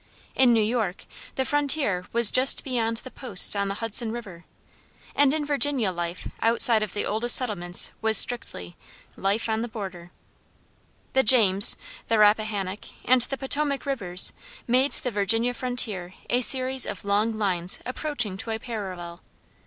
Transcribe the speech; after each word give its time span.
In 0.33 0.51
New 0.51 0.63
York 0.63 1.05
the 1.35 1.45
frontier 1.45 2.05
was 2.11 2.31
just 2.31 2.63
beyond 2.63 2.97
the 2.97 3.11
posts 3.11 3.55
on 3.55 3.67
the 3.67 3.75
Hudson 3.75 4.11
River; 4.11 4.45
and 5.15 5.31
in 5.31 5.45
Virginia 5.45 5.91
life 5.91 6.27
outside 6.41 6.81
of 6.81 6.95
the 6.95 7.05
oldest 7.05 7.35
settlements 7.35 7.91
was 8.01 8.17
strictly 8.17 8.75
"life 9.15 9.47
on 9.47 9.61
the 9.61 9.67
border." 9.67 10.09
The 11.13 11.21
James, 11.21 11.77
the 12.07 12.17
Rappahannock, 12.17 12.85
and 13.05 13.21
the 13.21 13.37
Potomac 13.37 13.85
Rivers 13.85 14.33
made 14.65 14.93
the 14.93 15.11
Virginia 15.11 15.53
frontier 15.53 16.15
a 16.31 16.41
series 16.41 16.87
of 16.87 17.05
long 17.05 17.37
lines 17.37 17.77
approaching 17.85 18.37
to 18.37 18.49
a 18.49 18.57
parallel. 18.57 19.21